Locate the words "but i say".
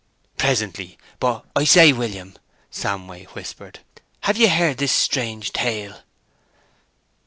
1.19-1.93